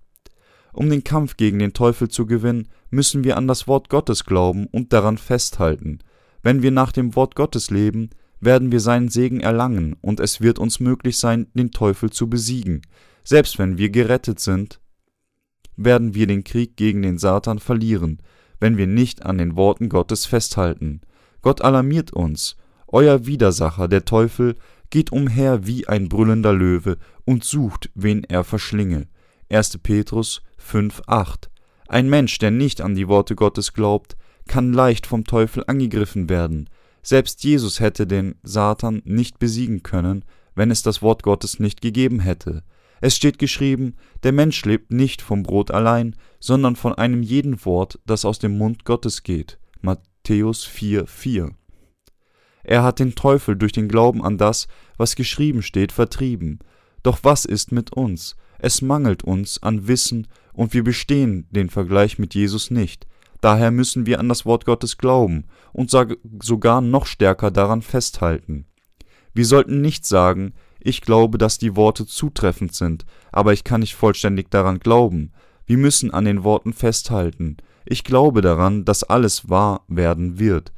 [0.73, 4.67] Um den Kampf gegen den Teufel zu gewinnen, müssen wir an das Wort Gottes glauben
[4.67, 5.99] und daran festhalten.
[6.43, 10.59] Wenn wir nach dem Wort Gottes leben, werden wir seinen Segen erlangen, und es wird
[10.59, 12.81] uns möglich sein, den Teufel zu besiegen.
[13.23, 14.79] Selbst wenn wir gerettet sind,
[15.75, 18.21] werden wir den Krieg gegen den Satan verlieren,
[18.59, 21.01] wenn wir nicht an den Worten Gottes festhalten.
[21.41, 22.55] Gott alarmiert uns.
[22.87, 24.55] Euer Widersacher, der Teufel,
[24.89, 29.07] geht umher wie ein brüllender Löwe und sucht, wen er verschlinge.
[29.49, 29.79] 1.
[29.79, 31.49] Petrus 5,8
[31.87, 36.69] Ein Mensch, der nicht an die Worte Gottes glaubt, kann leicht vom Teufel angegriffen werden.
[37.01, 42.19] Selbst Jesus hätte den Satan nicht besiegen können, wenn es das Wort Gottes nicht gegeben
[42.19, 42.63] hätte.
[43.01, 47.99] Es steht geschrieben, der Mensch lebt nicht vom Brot allein, sondern von einem jeden Wort,
[48.05, 49.59] das aus dem Mund Gottes geht.
[49.81, 51.49] Matthäus 4, 4.
[52.63, 56.59] Er hat den Teufel durch den Glauben an das, was geschrieben steht, vertrieben.
[57.01, 58.35] Doch was ist mit uns?
[58.59, 63.07] Es mangelt uns an Wissen und wir bestehen den Vergleich mit Jesus nicht.
[63.41, 68.67] Daher müssen wir an das Wort Gottes glauben und sogar noch stärker daran festhalten.
[69.33, 73.95] Wir sollten nicht sagen, ich glaube, dass die Worte zutreffend sind, aber ich kann nicht
[73.95, 75.31] vollständig daran glauben.
[75.65, 77.57] Wir müssen an den Worten festhalten.
[77.85, 80.71] Ich glaube daran, dass alles wahr werden wird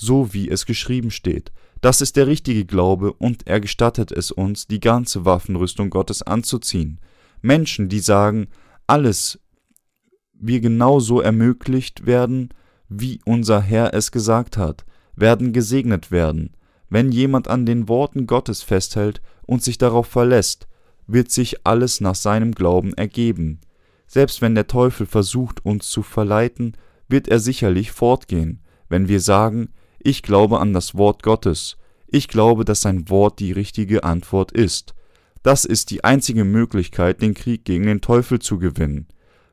[0.00, 1.52] so wie es geschrieben steht.
[1.82, 7.00] Das ist der richtige Glaube und er gestattet es uns, die ganze Waffenrüstung Gottes anzuziehen.
[7.42, 8.48] Menschen, die sagen,
[8.86, 9.38] alles
[10.32, 12.48] wir genauso ermöglicht werden,
[12.88, 16.56] wie unser Herr es gesagt hat, werden gesegnet werden.
[16.90, 20.66] Wenn jemand an den Worten Gottes festhält und sich darauf verlässt,
[21.06, 23.60] wird sich alles nach seinem Glauben ergeben.
[24.06, 26.76] Selbst wenn der Teufel versucht, uns zu verleiten,
[27.08, 31.76] wird er sicherlich fortgehen, wenn wir sagen, ich glaube an das Wort Gottes.
[32.08, 34.94] Ich glaube, dass sein Wort die richtige Antwort ist.
[35.42, 39.06] Das ist die einzige Möglichkeit, den Krieg gegen den Teufel zu gewinnen.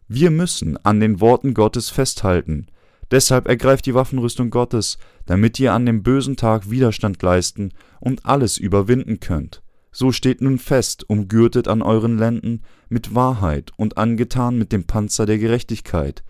[0.08, 2.68] Wir müssen an den Worten Gottes festhalten.
[3.12, 8.58] Deshalb ergreift die Waffenrüstung Gottes, damit ihr an dem bösen Tag Widerstand leisten und alles
[8.58, 9.62] überwinden könnt.
[9.92, 15.26] So steht nun fest, umgürtet an euren Lenden mit Wahrheit und angetan mit dem Panzer
[15.26, 16.24] der Gerechtigkeit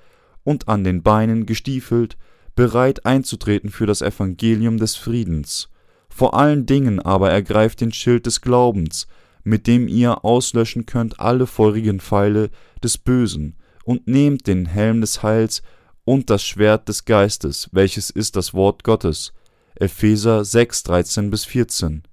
[0.44, 2.18] und an den Beinen gestiefelt
[2.56, 5.70] bereit einzutreten für das Evangelium des Friedens.
[6.10, 9.08] Vor allen Dingen aber ergreift den Schild des Glaubens,
[9.44, 12.50] mit dem ihr auslöschen könnt alle feurigen Pfeile
[12.84, 15.62] des Bösen, und nehmt den Helm des Heils
[16.08, 19.34] und das Schwert des Geistes, welches ist das Wort Gottes.
[19.76, 22.04] Epheser 6, 13 bis 14.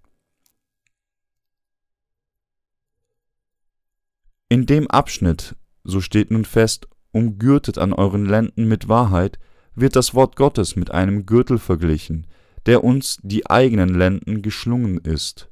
[4.48, 5.54] In dem Abschnitt,
[5.84, 9.38] so steht nun fest, umgürtet an euren Lenden mit Wahrheit,
[9.76, 12.26] wird das Wort Gottes mit einem Gürtel verglichen,
[12.66, 15.48] der uns die eigenen Lenden geschlungen ist.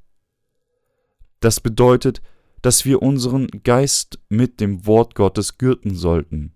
[1.39, 2.23] Das bedeutet,
[2.61, 6.55] dass wir unseren Geist mit dem Wort Gottes gürten sollten.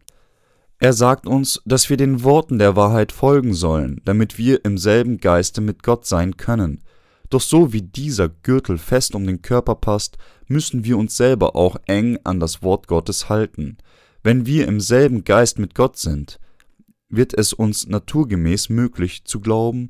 [0.79, 5.19] Er sagt uns, dass wir den Worten der Wahrheit folgen sollen, damit wir im selben
[5.19, 6.83] Geiste mit Gott sein können.
[7.31, 11.77] Doch so wie dieser Gürtel fest um den Körper passt, müssen wir uns selber auch
[11.87, 13.79] eng an das Wort Gottes halten.
[14.23, 16.39] Wenn wir im selben Geist mit Gott sind,
[17.09, 19.89] wird es uns naturgemäß möglich zu glauben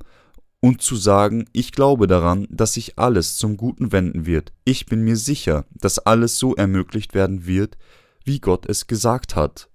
[0.60, 4.52] und zu sagen, ich glaube daran, dass sich alles zum Guten wenden wird.
[4.64, 7.76] Ich bin mir sicher, dass alles so ermöglicht werden wird,
[8.24, 9.68] wie Gott es gesagt hat.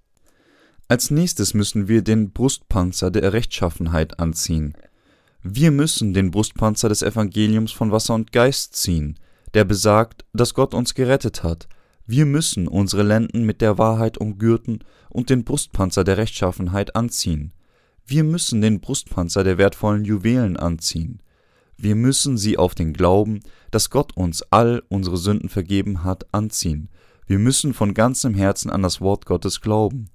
[0.92, 4.74] Als nächstes müssen wir den Brustpanzer der Rechtschaffenheit anziehen.
[5.42, 9.18] Wir müssen den Brustpanzer des Evangeliums von Wasser und Geist ziehen,
[9.54, 11.70] der besagt, dass Gott uns gerettet hat,
[12.06, 17.54] wir müssen unsere Lenden mit der Wahrheit umgürten und den Brustpanzer der Rechtschaffenheit anziehen.
[18.06, 21.22] Wir müssen den Brustpanzer der wertvollen Juwelen anziehen.
[21.78, 23.40] Wir müssen sie auf den Glauben,
[23.72, 26.90] dass Gott uns all unsere Sünden vergeben hat, anziehen.
[27.28, 30.10] Wir müssen von ganzem Herzen an das Wort Gottes glauben.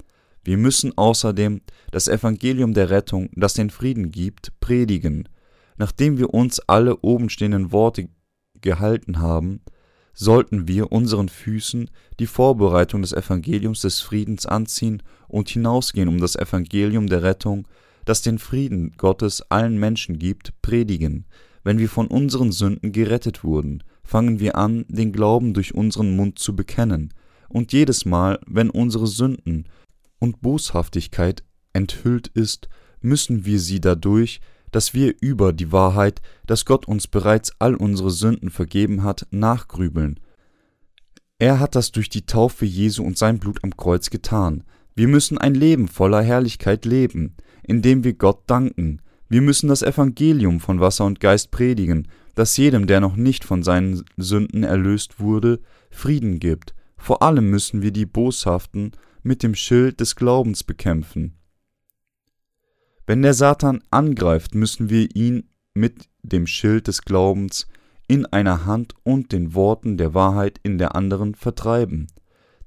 [0.46, 5.28] Wir müssen außerdem das Evangelium der Rettung, das den Frieden gibt, predigen.
[5.76, 8.08] Nachdem wir uns alle obenstehenden Worte
[8.60, 9.62] gehalten haben,
[10.14, 16.36] sollten wir unseren Füßen die Vorbereitung des Evangeliums des Friedens anziehen und hinausgehen, um das
[16.36, 17.66] Evangelium der Rettung,
[18.04, 21.26] das den Frieden Gottes allen Menschen gibt, predigen.
[21.64, 26.38] Wenn wir von unseren Sünden gerettet wurden, fangen wir an, den Glauben durch unseren Mund
[26.38, 27.12] zu bekennen,
[27.48, 29.66] und jedes Mal, wenn unsere Sünden
[30.18, 32.68] und Boshaftigkeit enthüllt ist,
[33.00, 34.40] müssen wir sie dadurch
[34.76, 40.20] dass wir über die Wahrheit, dass Gott uns bereits all unsere Sünden vergeben hat, nachgrübeln.
[41.38, 44.64] Er hat das durch die Taufe Jesu und sein Blut am Kreuz getan.
[44.94, 49.02] Wir müssen ein Leben voller Herrlichkeit leben, indem wir Gott danken.
[49.30, 53.62] Wir müssen das Evangelium von Wasser und Geist predigen, das jedem, der noch nicht von
[53.62, 56.74] seinen Sünden erlöst wurde, Frieden gibt.
[56.98, 58.92] Vor allem müssen wir die Boshaften
[59.26, 61.34] mit dem Schild des Glaubens bekämpfen.
[63.06, 67.66] Wenn der Satan angreift, müssen wir ihn mit dem Schild des Glaubens
[68.08, 72.06] in einer Hand und den Worten der Wahrheit in der anderen vertreiben.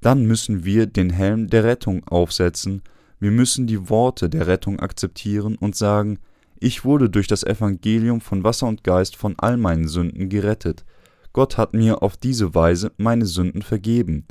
[0.02, 2.84] Dann müssen wir den Helm der Rettung aufsetzen,
[3.22, 6.20] wir müssen die Worte der Rettung akzeptieren und sagen,
[6.60, 10.86] ich wurde durch das Evangelium von Wasser und Geist von all meinen Sünden gerettet.
[11.32, 14.26] Gott hat mir auf diese Weise meine Sünden vergeben.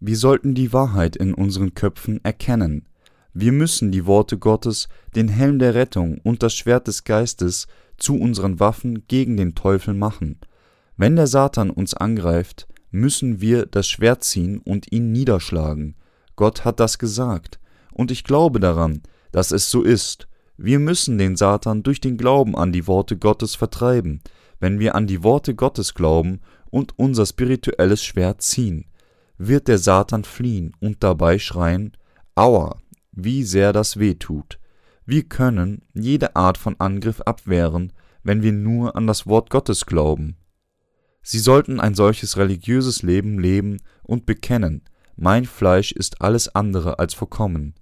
[0.00, 2.86] Wir sollten die Wahrheit in unseren Köpfen erkennen.
[3.32, 8.16] Wir müssen die Worte Gottes, den Helm der Rettung und das Schwert des Geistes zu
[8.16, 10.38] unseren Waffen gegen den Teufel machen.
[10.96, 15.96] Wenn der Satan uns angreift, müssen wir das Schwert ziehen und ihn niederschlagen.
[16.36, 17.58] Gott hat das gesagt,
[17.92, 19.02] und ich glaube daran,
[19.32, 20.28] dass es so ist.
[20.56, 24.20] Wir müssen den Satan durch den Glauben an die Worte Gottes vertreiben,
[24.60, 28.86] wenn wir an die Worte Gottes glauben und unser spirituelles Schwert ziehen,
[29.38, 31.96] wird der Satan fliehen und dabei schreien,
[32.34, 32.78] Aua,
[33.12, 34.58] wie sehr das weh tut.
[35.06, 37.92] Wir können jede Art von Angriff abwehren,
[38.22, 40.36] wenn wir nur an das Wort Gottes glauben.
[41.22, 44.82] Sie sollten ein solches religiöses Leben leben und bekennen,
[45.16, 47.74] mein Fleisch ist alles andere als vollkommen.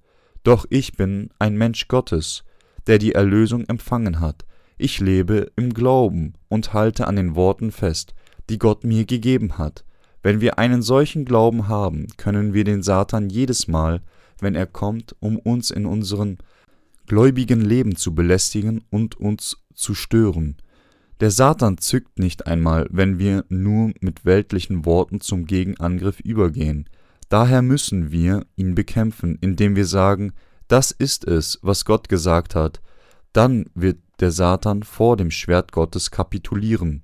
[0.42, 2.44] Doch ich bin ein Mensch Gottes,
[2.86, 4.44] der die Erlösung empfangen hat.
[4.76, 8.14] Ich lebe im Glauben und halte an den Worten fest,
[8.50, 9.84] die Gott mir gegeben hat.
[10.22, 14.02] Wenn wir einen solchen Glauben haben, können wir den Satan jedes Mal,
[14.40, 16.38] wenn er kommt, um uns in unserem
[17.06, 20.56] gläubigen Leben zu belästigen und uns zu stören,
[21.22, 26.88] der Satan zückt nicht einmal, wenn wir nur mit weltlichen Worten zum Gegenangriff übergehen.
[27.28, 30.32] Daher müssen wir ihn bekämpfen, indem wir sagen,
[30.66, 32.80] das ist es, was Gott gesagt hat.
[33.32, 37.02] Dann wird der Satan vor dem Schwert Gottes kapitulieren.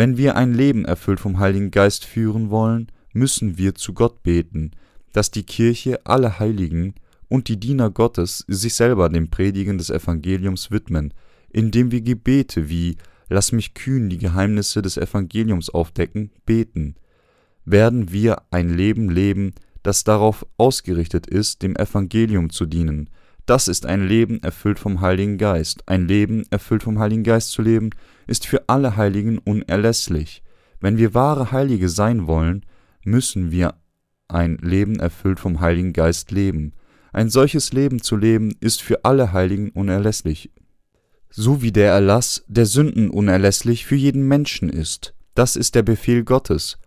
[0.00, 4.70] Wenn wir ein Leben erfüllt vom Heiligen Geist führen wollen, müssen wir zu Gott beten,
[5.12, 6.94] dass die Kirche, alle Heiligen
[7.28, 11.12] und die Diener Gottes sich selber dem Predigen des Evangeliums widmen,
[11.50, 12.96] indem wir Gebete wie
[13.28, 16.94] lass mich kühn die Geheimnisse des Evangeliums aufdecken, beten,
[17.66, 23.10] werden wir ein Leben leben, das darauf ausgerichtet ist, dem Evangelium zu dienen.
[23.46, 25.82] Das ist ein Leben erfüllt vom Heiligen Geist.
[25.86, 27.90] Ein Leben erfüllt vom Heiligen Geist zu leben,
[28.26, 30.42] ist für alle Heiligen unerlässlich.
[30.80, 32.64] Wenn wir wahre Heilige sein wollen,
[33.04, 33.74] müssen wir
[34.28, 36.72] ein Leben erfüllt vom Heiligen Geist leben.
[37.12, 40.50] Ein solches Leben zu leben, ist für alle Heiligen unerlässlich
[41.30, 45.14] so wie der Erlass der Sünden unerlässlich für jeden Menschen ist.
[45.34, 46.78] Das ist der Befehl Gottes.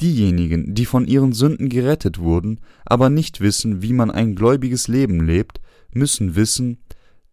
[0.00, 5.24] Diejenigen, die von ihren Sünden gerettet wurden, aber nicht wissen, wie man ein gläubiges Leben
[5.26, 5.60] lebt,
[5.94, 6.78] müssen wissen,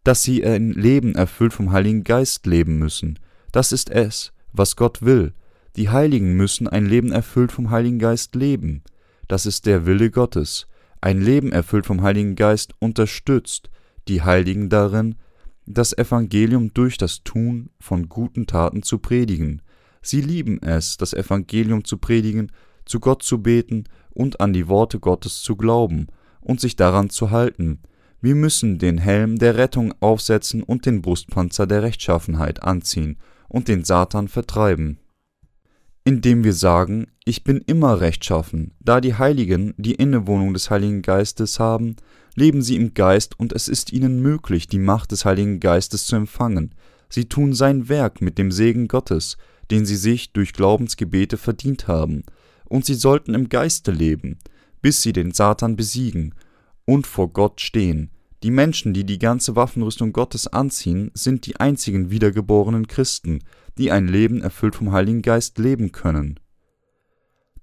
[0.03, 3.19] dass sie ein Leben erfüllt vom Heiligen Geist leben müssen.
[3.51, 5.33] Das ist es, was Gott will.
[5.75, 8.83] Die Heiligen müssen ein Leben erfüllt vom Heiligen Geist leben.
[9.27, 10.67] Das ist der Wille Gottes.
[11.01, 13.69] Ein Leben erfüllt vom Heiligen Geist unterstützt
[14.07, 15.15] die Heiligen darin,
[15.65, 19.61] das Evangelium durch das Tun von guten Taten zu predigen.
[20.01, 22.51] Sie lieben es, das Evangelium zu predigen,
[22.85, 26.07] zu Gott zu beten und an die Worte Gottes zu glauben
[26.39, 27.81] und sich daran zu halten.
[28.19, 33.84] Wir müssen den Helm der Rettung aufsetzen und den Brustpanzer der Rechtschaffenheit anziehen und den
[33.84, 34.99] Satan vertreiben.
[36.03, 41.60] Indem wir sagen, ich bin immer rechtschaffen, da die Heiligen die Innewohnung des Heiligen Geistes
[41.60, 41.95] haben,
[42.34, 46.15] leben sie im Geist und es ist ihnen möglich, die Macht des Heiligen Geistes zu
[46.15, 46.73] empfangen.
[47.10, 49.38] Sie tun sein Werk mit dem Segen Gottes,
[49.69, 52.23] den sie sich durch Glaubensgebete verdient haben,
[52.65, 54.39] und sie sollten im Geiste leben,
[54.82, 56.34] bis sie den Satan besiegen
[56.88, 58.10] und vor Gott stehen.
[58.43, 63.43] Die Menschen, die die ganze Waffenrüstung Gottes anziehen, sind die einzigen wiedergeborenen Christen,
[63.78, 66.39] die ein Leben erfüllt vom Heiligen Geist leben können.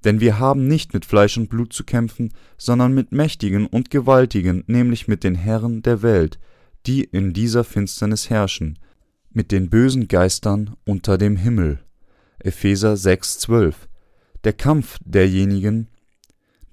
[0.04, 4.62] Denn wir haben nicht mit Fleisch und Blut zu kämpfen, sondern mit Mächtigen und Gewaltigen,
[4.66, 6.38] nämlich mit den Herren der Welt,
[6.86, 8.78] die in dieser Finsternis herrschen,
[9.30, 11.80] mit den bösen Geistern unter dem Himmel.
[12.38, 13.74] Epheser 6,12
[14.44, 15.88] Der Kampf derjenigen,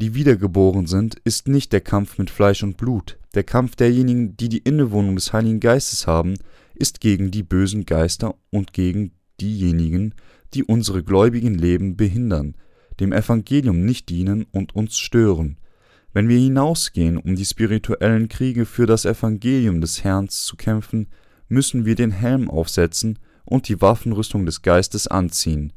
[0.01, 3.17] die wiedergeboren sind, ist nicht der Kampf mit Fleisch und Blut.
[3.35, 6.35] Der Kampf derjenigen, die die Innewohnung des Heiligen Geistes haben,
[6.73, 10.15] ist gegen die bösen Geister und gegen diejenigen,
[10.53, 12.55] die unsere gläubigen Leben behindern,
[12.99, 15.57] dem Evangelium nicht dienen und uns stören.
[16.13, 21.07] Wenn wir hinausgehen, um die spirituellen Kriege für das Evangelium des Herrn zu kämpfen,
[21.47, 25.73] müssen wir den Helm aufsetzen und die Waffenrüstung des Geistes anziehen.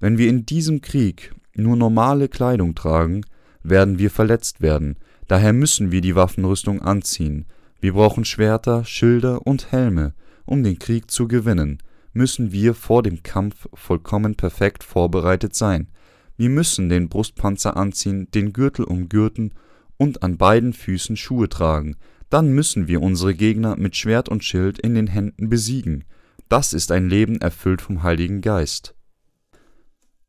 [0.00, 3.24] Wenn wir in diesem Krieg nur normale Kleidung tragen,
[3.64, 4.96] werden wir verletzt werden,
[5.26, 7.46] daher müssen wir die Waffenrüstung anziehen.
[7.80, 10.14] Wir brauchen Schwerter, Schilder und Helme,
[10.46, 11.78] um den Krieg zu gewinnen,
[12.14, 15.88] müssen wir vor dem Kampf vollkommen perfekt vorbereitet sein.
[16.36, 19.52] Wir müssen den Brustpanzer anziehen, den Gürtel umgürten
[19.96, 21.96] und an beiden Füßen Schuhe tragen.
[22.30, 26.04] Dann müssen wir unsere Gegner mit Schwert und Schild in den Händen besiegen.
[26.48, 28.94] Das ist ein Leben erfüllt vom Heiligen Geist.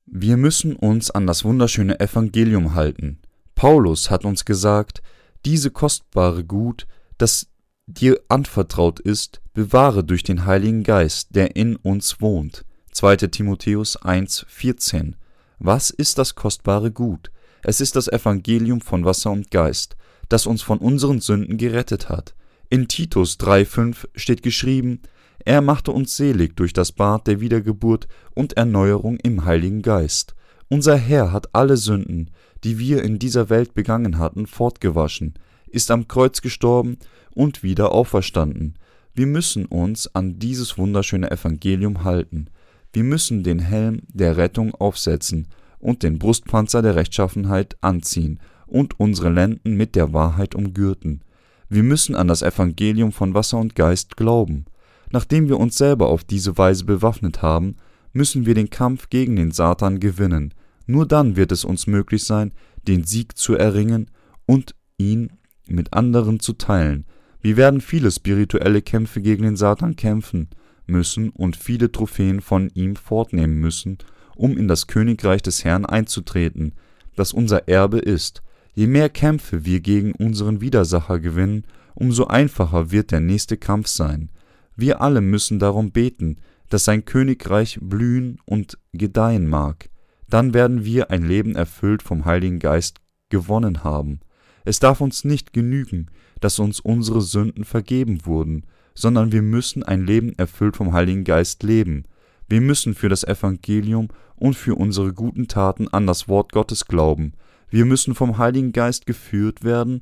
[0.05, 3.19] Wir müssen uns an das wunderschöne Evangelium halten.
[3.55, 5.01] Paulus hat uns gesagt,
[5.45, 6.87] diese kostbare Gut,
[7.17, 7.47] das
[7.87, 12.65] dir anvertraut ist, bewahre durch den Heiligen Geist, der in uns wohnt.
[12.91, 13.17] 2.
[13.17, 15.13] Timotheus 1,14
[15.59, 17.31] Was ist das kostbare Gut?
[17.63, 19.95] Es ist das Evangelium von Wasser und Geist,
[20.29, 22.35] das uns von unseren Sünden gerettet hat.
[22.69, 25.01] In Titus 3,5 steht geschrieben:
[25.43, 30.35] Er machte uns selig durch das Bad der Wiedergeburt und Erneuerung im Heiligen Geist.
[30.67, 32.31] Unser Herr hat alle Sünden,
[32.63, 35.35] die wir in dieser Welt begangen hatten, fortgewaschen,
[35.67, 36.97] ist am Kreuz gestorben
[37.33, 38.75] und wieder auferstanden.
[39.13, 42.47] Wir müssen uns an dieses wunderschöne Evangelium halten.
[42.93, 45.47] Wir müssen den Helm der Rettung aufsetzen
[45.79, 51.21] und den Brustpanzer der Rechtschaffenheit anziehen und unsere Lenden mit der Wahrheit umgürten.
[51.69, 54.65] Wir müssen an das Evangelium von Wasser und Geist glauben.
[55.11, 57.75] Nachdem wir uns selber auf diese Weise bewaffnet haben,
[58.15, 60.53] müssen wir den Kampf gegen den Satan gewinnen.
[60.87, 62.53] Nur dann wird es uns möglich sein,
[62.87, 64.09] den Sieg zu erringen
[64.45, 65.33] und ihn
[65.67, 67.05] mit anderen zu teilen.
[67.41, 70.47] Wir werden viele spirituelle Kämpfe gegen den Satan kämpfen
[70.87, 73.97] müssen und viele Trophäen von ihm fortnehmen müssen,
[74.35, 76.73] um in das Königreich des Herrn einzutreten,
[77.15, 78.43] das unser Erbe ist.
[78.75, 84.29] Je mehr Kämpfe wir gegen unseren Widersacher gewinnen, umso einfacher wird der nächste Kampf sein.
[84.75, 86.37] Wir alle müssen darum beten,
[86.69, 89.89] dass sein Königreich blühen und gedeihen mag.
[90.27, 92.99] Dann werden wir ein Leben erfüllt vom Heiligen Geist
[93.29, 94.19] gewonnen haben.
[94.63, 96.07] Es darf uns nicht genügen,
[96.41, 101.63] dass uns unsere Sünden vergeben wurden, sondern wir müssen ein Leben erfüllt vom Heiligen Geist
[101.63, 102.05] leben.
[102.47, 107.33] Wir müssen für das Evangelium und für unsere guten Taten an das Wort Gottes glauben.
[107.69, 109.99] Wir müssen vom Heiligen Geist geführt werden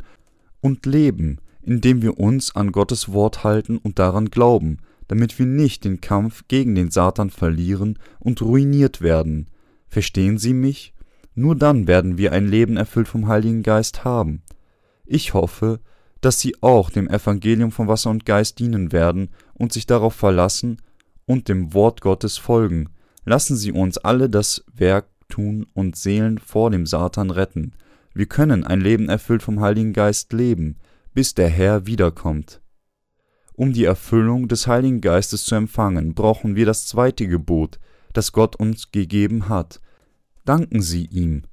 [0.61, 4.77] und leben, indem wir uns an Gottes Wort halten und daran glauben,
[5.07, 9.47] damit wir nicht den Kampf gegen den Satan verlieren und ruiniert werden.
[9.87, 10.93] Verstehen Sie mich?
[11.35, 14.43] Nur dann werden wir ein Leben erfüllt vom Heiligen Geist haben.
[15.05, 15.79] Ich hoffe,
[16.21, 20.77] dass Sie auch dem Evangelium von Wasser und Geist dienen werden und sich darauf verlassen
[21.25, 22.89] und dem Wort Gottes folgen.
[23.25, 27.73] Lassen Sie uns alle das Werk tun und Seelen vor dem Satan retten.
[28.13, 30.77] Wir können ein Leben erfüllt vom Heiligen Geist leben,
[31.13, 32.62] bis der Herr wiederkommt.
[33.55, 37.79] Um die Erfüllung des Heiligen Geistes zu empfangen, brauchen wir das zweite Gebot,
[38.13, 39.79] das Gott uns gegeben hat.
[40.43, 41.43] Danken Sie ihm.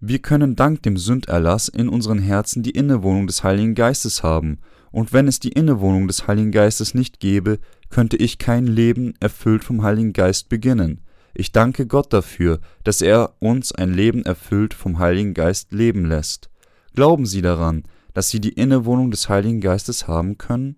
[0.00, 4.58] Wir können dank dem Sünderlass in unseren Herzen die Innewohnung des Heiligen Geistes haben,
[4.90, 7.58] und wenn es die Innewohnung des Heiligen Geistes nicht gäbe,
[7.90, 11.00] könnte ich kein Leben erfüllt vom Heiligen Geist beginnen.
[11.34, 16.50] Ich danke Gott dafür, dass er uns ein Leben erfüllt vom Heiligen Geist leben lässt.
[16.94, 17.84] Glauben Sie daran,
[18.14, 20.76] dass Sie die Innewohnung des Heiligen Geistes haben können?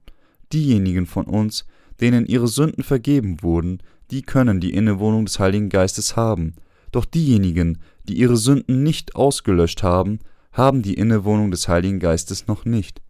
[0.53, 1.65] Diejenigen von uns,
[2.01, 6.55] denen ihre Sünden vergeben wurden, die können die Innewohnung des Heiligen Geistes haben.
[6.93, 7.79] Doch diejenigen,
[8.09, 10.19] die ihre Sünden nicht ausgelöscht haben,
[10.53, 13.01] haben die Innewohnung des Heiligen Geistes noch nicht.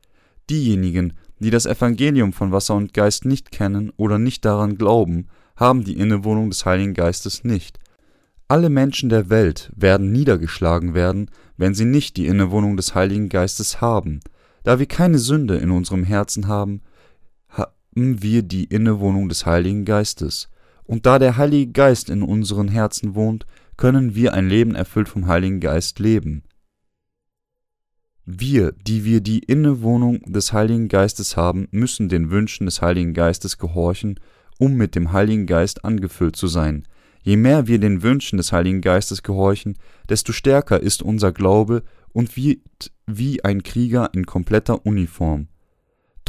[0.51, 5.85] Diejenigen, die das Evangelium von Wasser und Geist nicht kennen oder nicht daran glauben, haben
[5.85, 7.79] die Innewohnung des Heiligen Geistes nicht.
[8.49, 13.81] Alle Menschen der Welt werden niedergeschlagen werden, wenn sie nicht die Innewohnung des Heiligen Geistes
[13.81, 14.21] haben.
[14.65, 16.83] Da wir keine Sünde in unserem Herzen haben,
[17.95, 20.49] wir die Innewohnung des Heiligen Geistes.
[20.85, 25.27] Und da der Heilige Geist in unseren Herzen wohnt, können wir ein Leben erfüllt vom
[25.27, 26.43] Heiligen Geist leben.
[28.27, 33.59] Wir, die wir die Innewohnung des Heiligen Geistes haben, müssen den Wünschen des Heiligen Geistes
[33.59, 34.21] gehorchen,
[34.59, 36.85] um mit dem Heiligen Geist angefüllt zu sein.
[37.23, 39.77] Je mehr wir den Wünschen des Heiligen Geistes gehorchen,
[40.09, 41.83] desto stärker ist unser Glaube
[42.13, 45.49] und wird wie ein Krieger in kompletter Uniform.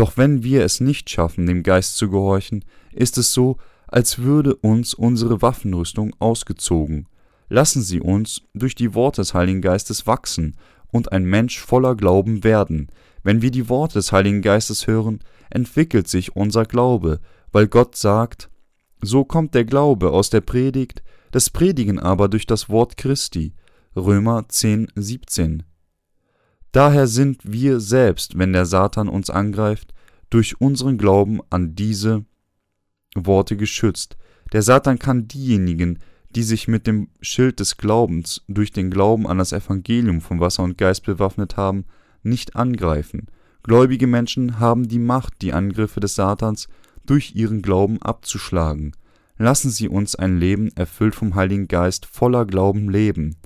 [0.02, 4.56] Doch wenn wir es nicht schaffen, dem Geist zu gehorchen, ist es so, als würde
[4.56, 7.08] uns unsere Waffenrüstung ausgezogen.
[7.50, 10.56] Lassen Sie uns durch die Worte des Heiligen Geistes wachsen
[10.88, 12.88] und ein Mensch voller Glauben werden.
[13.22, 15.20] Wenn wir die Worte des Heiligen Geistes hören,
[15.52, 17.20] entwickelt sich unser Glaube,
[17.52, 18.50] weil Gott sagt,
[19.04, 23.54] so kommt der Glaube aus der Predigt, das Predigen aber durch das Wort Christi.
[23.96, 25.62] Römer 10, 17.
[26.72, 29.94] Daher sind wir selbst, wenn der Satan uns angreift,
[30.30, 32.26] durch unseren Glauben an diese
[33.16, 34.18] Worte geschützt.
[34.54, 36.00] Der Satan kann diejenigen,
[36.36, 40.64] die sich mit dem Schild des Glaubens durch den Glauben an das Evangelium von Wasser
[40.64, 41.86] und Geist bewaffnet haben,
[42.24, 43.28] nicht angreifen.
[43.64, 46.68] Gläubige Menschen haben die Macht, die Angriffe des Satans
[47.06, 48.94] durch ihren Glauben abzuschlagen.
[49.38, 53.38] Lassen Sie uns ein Leben erfüllt vom Heiligen Geist voller Glauben leben.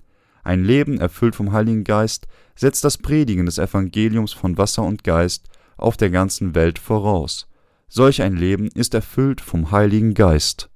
[0.46, 5.50] Ein Leben erfüllt vom Heiligen Geist setzt das Predigen des Evangeliums von Wasser und Geist
[5.76, 7.50] auf der ganzen Welt voraus.
[7.88, 10.70] Solch ein Leben ist erfüllt vom Heiligen Geist.